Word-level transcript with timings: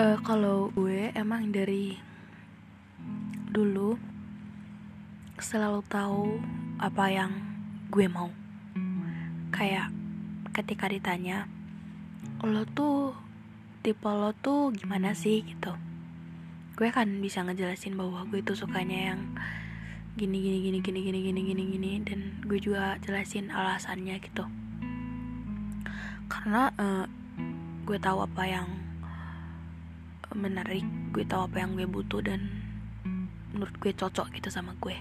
Eh, 0.00 0.16
kalau 0.24 0.72
gue 0.72 1.12
emang 1.12 1.52
dari 1.52 1.92
dulu 3.52 4.00
selalu 5.36 5.84
tahu 5.92 6.40
apa 6.80 7.04
yang 7.12 7.28
gue 7.92 8.08
mau. 8.08 8.32
Kayak 9.52 9.92
ketika 10.56 10.88
ditanya, 10.88 11.44
lo 12.40 12.64
tuh 12.64 13.12
tipe 13.84 14.08
lo 14.08 14.32
tuh 14.40 14.72
gimana 14.72 15.12
sih 15.12 15.44
gitu. 15.44 15.76
Gue 16.80 16.88
kan 16.88 17.20
bisa 17.20 17.44
ngejelasin 17.44 17.92
bahwa 17.92 18.24
gue 18.24 18.40
tuh 18.40 18.56
sukanya 18.56 19.12
yang 19.12 19.20
gini 20.16 20.40
gini 20.40 20.58
gini 20.64 20.78
gini 20.80 21.00
gini 21.04 21.20
gini 21.28 21.40
gini 21.44 21.62
gini 21.76 21.92
dan 22.08 22.40
gue 22.48 22.56
juga 22.56 22.96
jelasin 23.04 23.52
alasannya 23.52 24.16
gitu. 24.16 24.48
Karena 26.32 26.72
eh, 26.80 27.04
gue 27.84 28.00
tahu 28.00 28.24
apa 28.24 28.48
yang 28.48 28.89
menarik 30.34 30.84
gue 31.10 31.26
tahu 31.26 31.50
apa 31.50 31.62
yang 31.62 31.74
gue 31.74 31.86
butuh 31.90 32.22
dan 32.22 32.46
menurut 33.50 33.74
gue 33.82 33.92
cocok 33.94 34.30
gitu 34.34 34.48
sama 34.48 34.78
gue. 34.78 34.94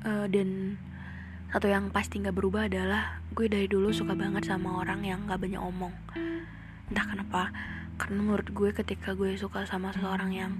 Eh, 0.00 0.26
dan 0.32 0.80
satu 1.52 1.68
yang 1.68 1.92
pasti 1.92 2.22
nggak 2.22 2.32
berubah 2.32 2.70
adalah 2.70 3.20
gue 3.36 3.46
dari 3.50 3.68
dulu 3.68 3.92
suka 3.92 4.16
banget 4.16 4.48
sama 4.48 4.80
orang 4.80 5.04
yang 5.04 5.28
nggak 5.28 5.40
banyak 5.40 5.60
omong. 5.60 5.92
Entah 6.88 7.06
kenapa 7.06 7.42
karena 8.00 8.24
menurut 8.24 8.48
gue 8.48 8.70
ketika 8.72 9.12
gue 9.12 9.36
suka 9.36 9.68
sama 9.68 9.92
seseorang 9.92 10.32
yang 10.32 10.52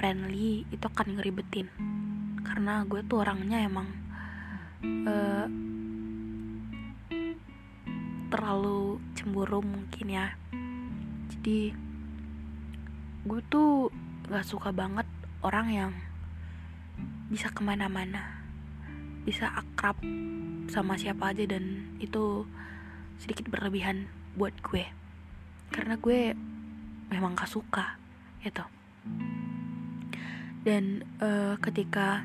friendly 0.00 0.64
itu 0.72 0.84
akan 0.88 1.20
ngeribetin. 1.20 1.68
Karena 2.40 2.88
gue 2.88 3.04
tuh 3.04 3.20
orangnya 3.20 3.60
emang 3.60 3.92
eh, 4.82 5.46
terlalu 8.30 9.02
cemburu 9.18 9.58
mungkin 9.60 10.06
ya. 10.06 10.38
Jadi 11.34 11.74
gue 13.26 13.40
tuh 13.50 13.90
gak 14.30 14.46
suka 14.46 14.70
banget 14.70 15.04
orang 15.42 15.66
yang 15.68 15.92
bisa 17.26 17.50
ke 17.50 17.60
mana-mana. 17.66 18.40
Bisa 19.26 19.50
akrab 19.50 19.98
sama 20.70 20.94
siapa 20.94 21.34
aja 21.34 21.44
dan 21.44 21.90
itu 21.98 22.46
sedikit 23.18 23.50
berlebihan 23.50 24.06
buat 24.38 24.54
gue. 24.62 24.86
Karena 25.74 25.98
gue 25.98 26.32
memang 27.10 27.34
gak 27.34 27.50
suka 27.50 27.98
gitu. 28.46 28.62
Dan 30.62 31.02
eh, 31.18 31.54
ketika 31.58 32.22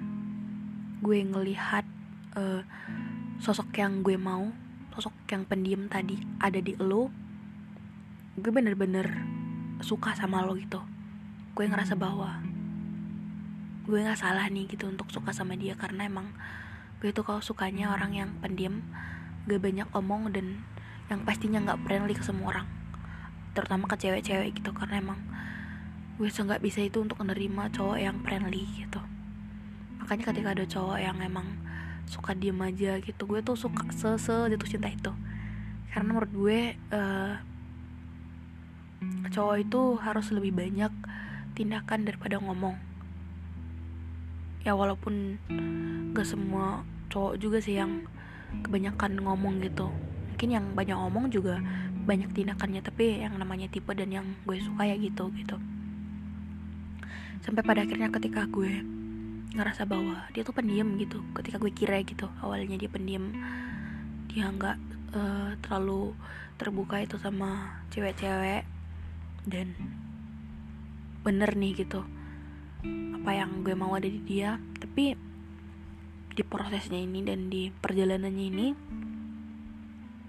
gue 1.01 1.19
ngelihat 1.25 1.85
eh, 2.37 2.61
sosok 3.41 3.73
yang 3.75 4.05
gue 4.05 4.15
mau 4.15 4.64
sosok 4.95 5.11
yang 5.27 5.43
pendiam 5.43 5.91
tadi 5.91 6.15
ada 6.39 6.63
di 6.63 6.71
lo 6.79 7.11
gue 8.39 8.47
bener-bener 8.47 9.27
suka 9.83 10.15
sama 10.15 10.47
lo 10.47 10.55
gitu. 10.55 10.79
Gue 11.51 11.67
ngerasa 11.67 11.99
bahwa 11.99 12.39
gue 13.83 13.99
nggak 13.99 14.15
salah 14.15 14.47
nih 14.47 14.71
gitu 14.71 14.87
untuk 14.87 15.11
suka 15.11 15.35
sama 15.35 15.59
dia 15.59 15.75
karena 15.75 16.07
emang 16.07 16.31
gue 17.03 17.11
tuh 17.11 17.27
kalau 17.27 17.43
sukanya 17.43 17.91
orang 17.91 18.15
yang 18.15 18.31
pendiam 18.39 18.87
gak 19.51 19.59
banyak 19.59 19.85
omong 19.91 20.31
dan 20.31 20.63
yang 21.11 21.21
pastinya 21.27 21.59
nggak 21.59 21.83
friendly 21.85 22.15
ke 22.15 22.23
semua 22.23 22.55
orang 22.55 22.67
terutama 23.53 23.85
ke 23.91 23.99
cewek-cewek 23.99 24.57
gitu 24.57 24.71
karena 24.71 25.03
emang 25.03 25.19
gue 26.15 26.31
nggak 26.31 26.63
bisa 26.63 26.79
itu 26.79 27.03
untuk 27.03 27.19
menerima 27.19 27.75
cowok 27.75 27.99
yang 27.99 28.15
friendly 28.23 28.63
gitu. 28.79 29.03
Makanya 29.99 30.23
ketika 30.31 30.49
ada 30.55 30.63
cowok 30.63 30.97
yang 31.03 31.19
emang 31.19 31.64
suka 32.05 32.37
diem 32.37 32.57
aja 32.61 32.97
gitu. 33.01 33.21
Gue 33.25 33.41
tuh 33.41 33.57
suka 33.57 33.89
sese 33.93 34.49
jatuh 34.49 34.69
cinta 34.69 34.89
itu. 34.89 35.11
Karena 35.91 36.05
menurut 36.11 36.31
gue 36.31 36.59
eh, 36.75 37.33
cowok 39.31 39.55
itu 39.61 39.81
harus 40.01 40.27
lebih 40.33 40.55
banyak 40.55 40.91
tindakan 41.55 42.05
daripada 42.05 42.37
ngomong. 42.41 42.75
Ya 44.65 44.73
walaupun 44.73 45.37
gak 46.17 46.25
semua 46.25 46.81
cowok 47.13 47.37
juga 47.37 47.57
sih 47.61 47.77
yang 47.77 48.05
kebanyakan 48.65 49.21
ngomong 49.21 49.61
gitu. 49.61 49.89
Mungkin 50.33 50.49
yang 50.51 50.65
banyak 50.75 50.97
ngomong 50.97 51.31
juga 51.31 51.61
banyak 52.05 52.29
tindakannya 52.37 52.85
tapi 52.85 53.25
yang 53.25 53.33
namanya 53.41 53.65
tipe 53.65 53.89
dan 53.97 54.13
yang 54.13 54.25
gue 54.45 54.61
suka 54.61 54.85
ya 54.85 54.95
gitu 54.97 55.31
gitu. 55.33 55.57
Sampai 57.41 57.61
pada 57.61 57.85
akhirnya 57.85 58.09
ketika 58.09 58.49
gue 58.49 58.81
ngerasa 59.55 59.87
bahwa 59.87 60.27
dia 60.35 60.43
tuh 60.43 60.51
pendiam 60.51 60.99
gitu. 60.99 61.23
Ketika 61.31 61.57
gue 61.57 61.71
kira 61.71 62.03
gitu 62.03 62.27
awalnya 62.43 62.75
dia 62.75 62.91
pendiam. 62.91 63.31
Dia 64.29 64.51
nggak 64.51 64.77
eh, 65.15 65.51
terlalu 65.63 66.11
terbuka 66.59 66.99
itu 66.99 67.15
sama 67.17 67.81
cewek-cewek. 67.89 68.67
Dan 69.47 69.71
bener 71.25 71.57
nih 71.57 71.73
gitu 71.73 72.05
apa 73.25 73.31
yang 73.33 73.65
gue 73.65 73.73
mau 73.73 73.95
ada 73.95 74.05
di 74.05 74.21
dia. 74.21 74.59
Tapi 74.77 75.15
di 76.35 76.43
prosesnya 76.43 76.99
ini 76.99 77.23
dan 77.23 77.47
di 77.47 77.71
perjalanannya 77.71 78.45
ini 78.51 78.67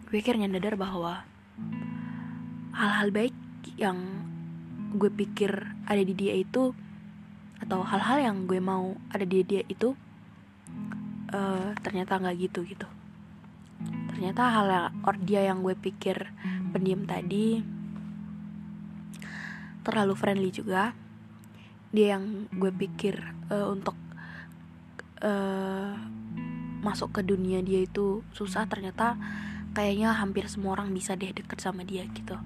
gue 0.06 0.22
akhirnya 0.22 0.47
nyadar 0.47 0.78
bahwa 0.78 1.26
hal-hal 2.78 3.10
baik 3.10 3.34
yang 3.75 3.98
gue 4.94 5.10
pikir 5.10 5.50
ada 5.82 5.98
di 5.98 6.15
dia 6.15 6.38
itu 6.38 6.70
atau 7.61 7.81
hal-hal 7.83 8.19
yang 8.21 8.37
gue 8.44 8.61
mau 8.61 8.94
ada 9.09 9.25
di 9.25 9.41
dia 9.43 9.65
itu 9.67 9.97
eh, 11.33 11.71
ternyata 11.81 12.21
nggak 12.21 12.37
gitu 12.49 12.61
gitu. 12.69 12.87
Ternyata 14.12 14.43
hal 14.49 14.67
yang 14.69 14.89
or 15.05 15.17
dia 15.21 15.44
yang 15.44 15.61
gue 15.61 15.77
pikir 15.77 16.33
pendiam 16.72 17.05
tadi 17.05 17.61
terlalu 19.84 20.15
friendly 20.16 20.51
juga. 20.53 20.92
Dia 21.92 22.19
yang 22.19 22.51
gue 22.53 22.72
pikir 22.72 23.16
eh, 23.53 23.66
untuk 23.66 23.97
eh, 25.25 25.92
masuk 26.84 27.19
ke 27.19 27.21
dunia 27.25 27.65
dia 27.65 27.83
itu 27.83 28.22
susah 28.30 28.69
ternyata 28.71 29.19
kayaknya 29.75 30.15
hampir 30.16 30.47
semua 30.47 30.78
orang 30.78 30.95
bisa 30.95 31.19
deh 31.19 31.33
deket 31.33 31.59
sama 31.60 31.84
dia 31.84 32.04
gitu. 32.13 32.36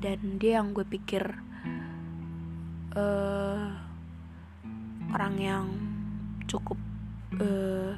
Dan 0.00 0.40
dia 0.40 0.62
yang 0.62 0.72
gue 0.72 0.86
pikir 0.86 1.22
eh 2.94 3.83
orang 5.14 5.34
yang 5.38 5.64
cukup 6.50 6.74
eh 7.38 7.94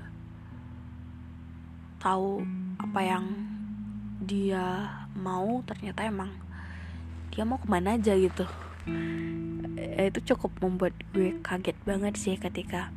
tahu 1.96 2.44
apa 2.76 3.00
yang 3.00 3.24
dia 4.20 4.92
mau 5.16 5.64
ternyata 5.64 6.04
emang 6.04 6.28
dia 7.32 7.42
mau 7.48 7.56
ke 7.56 7.66
mana 7.66 7.96
aja 7.96 8.12
gitu. 8.14 8.44
Eh, 9.76 10.12
itu 10.12 10.20
cukup 10.32 10.52
membuat 10.60 10.92
gue 11.16 11.40
kaget 11.40 11.76
banget 11.88 12.14
sih 12.20 12.36
ketika 12.36 12.92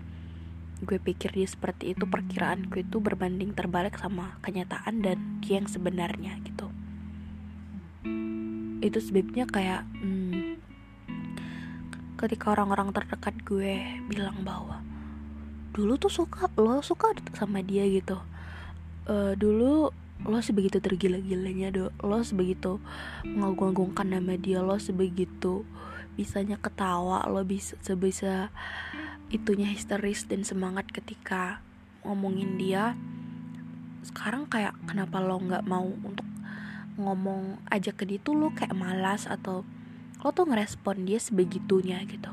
gue 0.84 1.00
pikir 1.00 1.32
dia 1.32 1.48
seperti 1.48 1.96
itu. 1.96 2.04
Perkiraan 2.04 2.68
gue 2.68 2.84
itu 2.84 3.00
berbanding 3.00 3.56
terbalik 3.56 3.96
sama 3.96 4.36
kenyataan 4.44 5.00
dan 5.00 5.18
dia 5.40 5.64
yang 5.64 5.68
sebenarnya 5.72 6.40
gitu. 6.44 6.68
Itu 8.84 9.00
sebabnya 9.00 9.48
kayak 9.48 9.88
hmm, 10.00 10.19
ketika 12.20 12.52
orang-orang 12.52 12.92
terdekat 12.92 13.32
gue 13.48 13.80
bilang 14.12 14.44
bahwa 14.44 14.84
dulu 15.72 15.96
tuh 15.96 16.12
suka 16.12 16.52
lo 16.60 16.84
suka 16.84 17.16
sama 17.40 17.64
dia 17.64 17.88
gitu. 17.88 18.20
Uh, 19.08 19.34
dulu 19.40 19.96
lo 20.28 20.40
sebegitu 20.44 20.84
tergila-gilanya 20.84 21.72
do 21.72 21.96
lo 22.04 22.20
sebegitu 22.20 22.84
mengagung-agungkan 23.24 24.12
nama 24.12 24.36
dia 24.36 24.60
lo 24.60 24.76
sebegitu 24.76 25.64
bisanya 26.20 26.60
ketawa 26.60 27.24
lo 27.32 27.40
bisa 27.48 27.80
sebisa 27.80 28.52
itunya 29.32 29.72
histeris 29.72 30.28
dan 30.28 30.44
semangat 30.44 30.92
ketika 30.92 31.64
ngomongin 32.04 32.60
dia. 32.60 33.00
Sekarang 34.04 34.52
kayak 34.52 34.76
kenapa 34.84 35.24
lo 35.24 35.40
nggak 35.40 35.64
mau 35.64 35.88
untuk 35.88 36.28
ngomong 37.00 37.64
aja 37.72 37.96
ke 37.96 38.04
dia 38.04 38.20
tuh 38.20 38.36
lo 38.36 38.52
kayak 38.52 38.76
malas 38.76 39.24
atau 39.24 39.64
lo 40.20 40.30
tuh 40.36 40.46
ngerespon 40.48 41.08
dia 41.08 41.20
sebegitunya 41.20 42.04
gitu. 42.04 42.32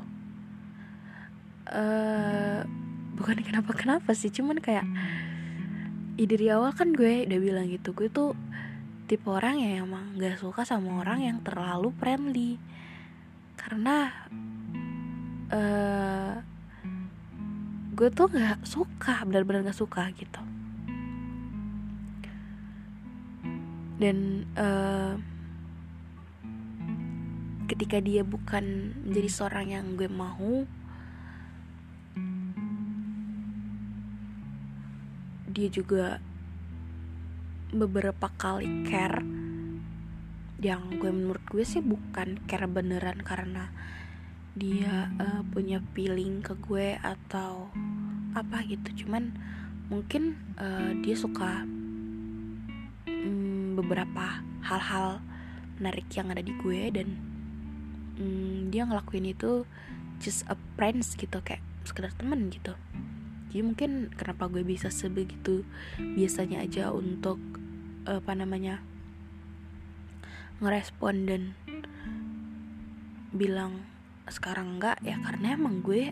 Uh, 1.67 2.63
bukan 3.15 3.43
kenapa 3.43 3.71
kenapa 3.79 4.11
sih 4.15 4.31
cuman 4.31 4.59
kayak 4.59 4.87
ya 6.17 6.25
dari 6.25 6.47
awal 6.49 6.71
kan 6.73 6.95
gue 6.95 7.27
udah 7.27 7.39
bilang 7.43 7.67
gitu 7.69 7.91
gue 7.93 8.07
tuh 8.09 8.33
tipe 9.07 9.27
orang 9.31 9.63
yang 9.63 9.87
emang 9.87 10.19
gak 10.19 10.35
suka 10.35 10.67
sama 10.67 10.99
orang 10.99 11.23
yang 11.23 11.37
terlalu 11.39 11.95
friendly. 11.95 12.59
Karena 13.55 14.11
uh, 15.47 16.43
gue 17.95 18.09
tuh 18.11 18.27
gak 18.27 18.67
suka 18.67 19.23
benar-benar 19.23 19.71
gak 19.71 19.79
suka 19.79 20.11
gitu. 20.11 20.43
Dan 23.97 24.45
uh, 24.59 25.15
ketika 27.67 27.99
dia 27.99 28.23
bukan 28.23 28.95
menjadi 29.03 29.29
seorang 29.29 29.67
yang 29.75 29.85
gue 29.99 30.07
mau 30.07 30.63
dia 35.51 35.67
juga 35.67 36.23
beberapa 37.75 38.31
kali 38.39 38.87
care 38.87 39.21
yang 40.57 40.97
gue 40.97 41.11
menurut 41.13 41.43
gue 41.51 41.61
sih 41.61 41.83
bukan 41.83 42.41
care 42.49 42.65
beneran 42.65 43.21
karena 43.21 43.69
dia 44.57 45.13
uh, 45.21 45.45
punya 45.53 45.77
feeling 45.93 46.41
ke 46.41 46.57
gue 46.65 46.97
atau 46.97 47.69
apa 48.33 48.65
gitu. 48.65 49.05
Cuman 49.05 49.37
mungkin 49.85 50.33
uh, 50.57 50.97
dia 51.05 51.13
suka 51.13 51.61
beberapa 53.77 54.41
hal-hal 54.65 55.21
menarik 55.77 56.09
yang 56.17 56.33
ada 56.33 56.41
di 56.41 56.57
gue 56.57 56.89
dan 56.89 57.36
mm, 58.17 58.73
dia 58.73 58.83
ngelakuin 58.85 59.31
itu 59.31 59.63
just 60.17 60.43
a 60.49 60.57
friends 60.75 61.13
gitu 61.13 61.39
kayak 61.41 61.61
sekedar 61.85 62.11
temen 62.17 62.49
gitu. 62.51 62.73
Jadi 63.53 63.61
mungkin 63.63 64.11
kenapa 64.11 64.51
gue 64.51 64.61
bisa 64.61 64.91
sebegitu 64.91 65.63
biasanya 65.97 66.61
aja 66.61 66.91
untuk 66.91 67.39
apa 68.07 68.31
namanya 68.31 68.79
ngerespon 70.63 71.15
dan 71.27 71.41
bilang 73.35 73.83
sekarang 74.27 74.79
enggak 74.79 74.97
ya 75.03 75.19
karena 75.19 75.55
emang 75.55 75.83
gue 75.83 76.11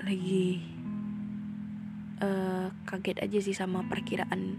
lagi 0.00 0.64
uh, 2.24 2.72
kaget 2.88 3.18
aja 3.20 3.38
sih 3.42 3.54
sama 3.54 3.84
perkiraan 3.84 4.58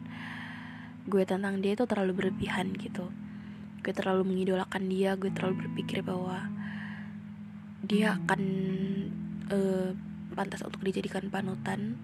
gue 1.10 1.24
tentang 1.26 1.60
dia 1.60 1.74
itu 1.74 1.88
terlalu 1.90 2.24
berlebihan 2.24 2.76
gitu 2.78 3.10
gue 3.82 3.94
terlalu 3.94 4.24
mengidolakan 4.26 4.86
dia 4.90 5.18
gue 5.18 5.34
terlalu 5.34 5.66
berpikir 5.66 6.06
bahwa 6.06 6.46
dia 7.82 8.18
akan 8.22 8.42
uh, 9.50 9.90
pantas 10.38 10.62
untuk 10.62 10.86
dijadikan 10.86 11.28
panutan 11.34 11.98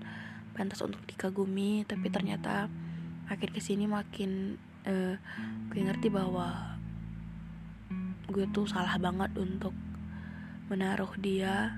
pantas 0.57 0.81
untuk 0.81 1.05
dikagumi. 1.05 1.85
Tapi 1.85 2.09
ternyata 2.09 2.65
makin 3.29 3.49
ke 3.53 3.61
sini 3.61 3.85
makin 3.85 4.57
uh, 4.89 5.15
gue 5.69 5.79
ngerti 5.85 6.09
bahwa 6.09 6.81
gue 8.27 8.49
tuh 8.51 8.65
salah 8.65 8.97
banget 8.97 9.31
untuk 9.37 9.71
menaruh 10.67 11.13
dia 11.21 11.77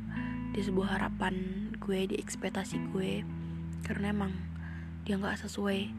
di 0.55 0.65
sebuah 0.65 0.97
harapan 0.97 1.35
gue 1.77 2.07
di 2.07 2.15
ekspektasi 2.15 2.79
gue. 2.95 3.27
Karena 3.83 4.15
emang 4.15 4.31
dia 5.03 5.19
nggak 5.19 5.43
sesuai 5.43 5.91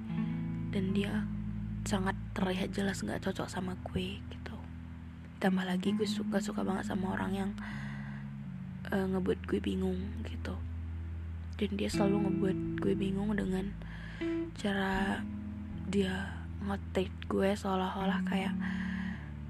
dan 0.73 0.96
dia 0.96 1.29
sangat 1.85 2.09
terlihat 2.32 2.71
jelas 2.71 3.03
nggak 3.03 3.23
cocok 3.25 3.49
sama 3.50 3.75
gue 3.91 4.19
gitu. 4.19 4.56
Tambah 5.41 5.65
lagi 5.65 5.97
gue 5.97 6.06
suka 6.06 6.38
suka 6.38 6.62
banget 6.62 6.87
sama 6.87 7.17
orang 7.17 7.32
yang 7.35 7.50
uh, 8.93 9.06
ngebuat 9.11 9.47
gue 9.49 9.59
bingung 9.59 9.99
gitu. 10.27 10.55
Dan 11.61 11.77
dia 11.77 11.93
selalu 11.93 12.29
ngebuat 12.29 12.59
gue 12.81 12.94
bingung 12.97 13.37
dengan 13.37 13.69
cara 14.56 15.21
dia 15.88 16.41
ngetik 16.61 17.09
gue 17.27 17.56
seolah-olah 17.56 18.21
kayak 18.29 18.53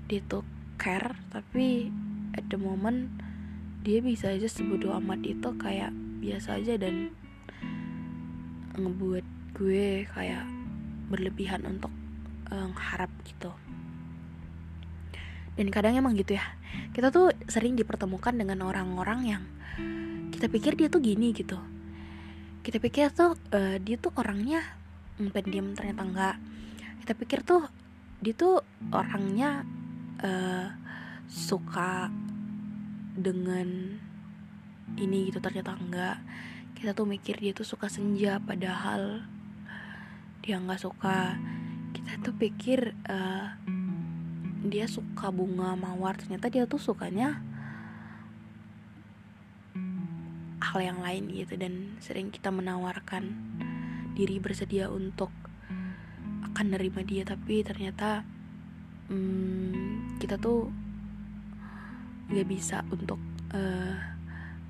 dia 0.06 0.22
tuh 0.30 0.46
care 0.78 1.18
tapi 1.34 1.90
at 2.38 2.46
the 2.48 2.58
moment 2.58 3.10
dia 3.82 3.98
bisa 3.98 4.30
aja 4.30 4.46
sebodoh 4.46 4.94
amat 5.02 5.20
itu 5.26 5.50
kayak 5.58 5.90
biasa 6.22 6.62
aja 6.62 6.78
dan 6.78 7.10
ngebuat 8.78 9.26
gue 9.58 10.06
kayak 10.06 10.46
berlebihan 11.10 11.66
untuk 11.66 11.90
um, 12.50 12.74
harap 12.76 13.10
gitu. 13.26 13.50
Dan 15.58 15.68
kadang 15.70 15.98
emang 15.98 16.14
gitu 16.14 16.38
ya 16.38 16.60
kita 16.90 17.10
tuh 17.14 17.30
sering 17.46 17.78
dipertemukan 17.78 18.34
dengan 18.34 18.66
orang-orang 18.66 19.20
yang 19.26 19.42
kita 20.34 20.46
pikir 20.50 20.74
dia 20.78 20.88
tuh 20.88 21.02
gini 21.02 21.30
gitu. 21.34 21.58
Kita 22.60 22.76
pikir 22.80 23.12
tuh 23.12 23.36
uh, 23.54 23.76
dia 23.80 23.96
tuh 23.96 24.12
orangnya 24.16 24.62
pendiam 25.32 25.72
ternyata 25.76 26.02
enggak. 26.02 26.36
Kita 27.04 27.12
pikir 27.16 27.40
tuh 27.44 27.62
dia 28.20 28.34
tuh 28.36 28.60
orangnya 28.92 29.64
uh, 30.20 30.68
suka 31.28 32.08
dengan 33.16 33.96
ini 34.96 35.28
gitu 35.30 35.38
ternyata 35.38 35.76
enggak. 35.76 36.18
Kita 36.74 36.96
tuh 36.96 37.04
mikir 37.04 37.36
dia 37.36 37.52
tuh 37.52 37.68
suka 37.68 37.92
senja 37.92 38.40
padahal 38.40 39.24
dia 40.40 40.56
nggak 40.56 40.80
suka 40.80 41.36
kita 41.90 42.22
tuh 42.22 42.34
pikir 42.34 42.94
uh, 43.10 43.54
dia 44.66 44.86
suka 44.86 45.32
bunga 45.32 45.74
mawar. 45.74 46.16
Ternyata 46.18 46.52
dia 46.52 46.64
tuh 46.68 46.78
sukanya 46.80 47.42
hal 50.60 50.80
yang 50.84 51.00
lain 51.02 51.26
gitu 51.34 51.58
dan 51.58 51.98
sering 51.98 52.30
kita 52.30 52.54
menawarkan 52.54 53.34
diri 54.14 54.38
bersedia 54.38 54.86
untuk 54.92 55.32
akan 56.46 56.66
nerima 56.76 57.02
dia. 57.02 57.26
Tapi 57.26 57.66
ternyata 57.66 58.22
hmm, 59.10 60.20
kita 60.22 60.38
tuh 60.38 60.70
nggak 62.30 62.46
bisa 62.46 62.86
untuk 62.94 63.18
uh, 63.50 63.96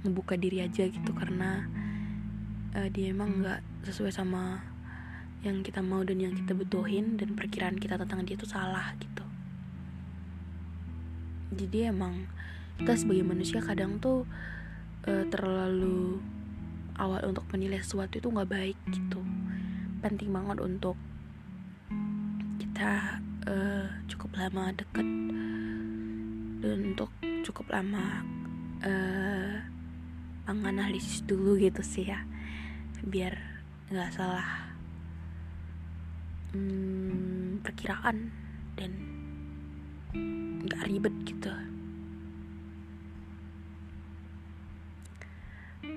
ngebuka 0.07 0.41
diri 0.41 0.65
aja 0.65 0.89
gitu. 0.89 1.13
Karena 1.13 1.67
uh, 2.79 2.89
dia 2.89 3.13
emang 3.13 3.45
nggak 3.45 3.61
sesuai 3.91 4.15
sama 4.15 4.63
yang 5.41 5.65
kita 5.65 5.81
mau 5.81 6.05
dan 6.05 6.21
yang 6.21 6.37
kita 6.37 6.53
butuhin 6.53 7.17
dan 7.17 7.33
perkiraan 7.33 7.81
kita 7.81 7.97
tentang 7.97 8.29
dia 8.29 8.37
itu 8.37 8.45
salah 8.45 8.93
gitu. 9.01 9.25
Jadi 11.57 11.89
emang 11.89 12.29
kita 12.77 12.97
sebagai 12.97 13.25
manusia 13.25 13.65
kadang 13.65 13.97
tuh 14.01 14.29
uh, 15.09 15.25
terlalu 15.33 16.21
awal 17.01 17.25
untuk 17.33 17.49
menilai 17.53 17.81
sesuatu 17.81 18.21
itu 18.21 18.29
nggak 18.29 18.51
baik 18.53 18.79
gitu. 18.93 19.21
Penting 20.05 20.29
banget 20.29 20.61
untuk 20.61 20.97
kita 22.61 23.21
uh, 23.49 23.89
cukup 24.09 24.37
lama 24.37 24.73
deket 24.77 25.09
dan 26.61 26.93
untuk 26.93 27.09
cukup 27.49 27.73
lama 27.73 28.21
uh, 28.85 29.57
menganalisis 30.51 31.25
dulu 31.25 31.57
gitu 31.57 31.81
sih 31.81 32.11
ya 32.11 32.27
biar 33.01 33.33
nggak 33.89 34.13
salah 34.13 34.70
hmm, 36.55 37.63
perkiraan 37.63 38.31
dan 38.79 38.91
nggak 40.67 40.83
ribet 40.87 41.15
gitu 41.27 41.51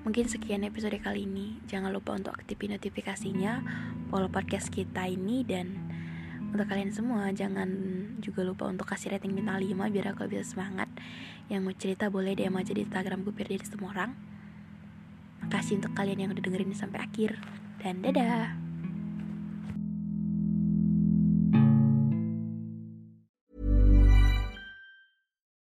Mungkin 0.03 0.27
sekian 0.27 0.67
episode 0.67 0.99
kali 0.99 1.23
ini. 1.23 1.63
Jangan 1.63 1.87
lupa 1.95 2.11
untuk 2.11 2.35
aktifin 2.35 2.75
notifikasinya, 2.75 3.63
follow 4.11 4.27
podcast 4.27 4.67
kita 4.67 5.07
ini 5.07 5.47
dan 5.47 5.79
untuk 6.51 6.67
kalian 6.67 6.91
semua 6.91 7.31
jangan 7.31 7.71
juga 8.19 8.43
lupa 8.43 8.67
untuk 8.67 8.83
kasih 8.83 9.15
rating 9.15 9.31
bintang 9.31 9.63
5 9.63 9.73
biar 9.95 10.11
aku 10.11 10.27
bisa 10.27 10.43
semangat. 10.43 10.91
Yang 11.47 11.61
mau 11.63 11.73
cerita 11.75 12.11
boleh 12.11 12.35
DM 12.35 12.55
aja 12.59 12.75
di 12.75 12.83
Instagram 12.83 13.23
gue 13.23 13.31
biar 13.31 13.47
jadi 13.47 13.63
semua 13.63 13.95
orang. 13.95 14.11
Makasih 15.47 15.79
untuk 15.79 15.95
kalian 15.95 16.27
yang 16.27 16.29
udah 16.35 16.43
dengerin 16.43 16.75
sampai 16.75 16.99
akhir 16.99 17.39
dan 17.79 18.03
dadah. 18.03 18.62